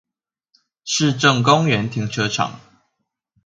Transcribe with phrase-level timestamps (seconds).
[0.83, 2.59] 市政公園停車場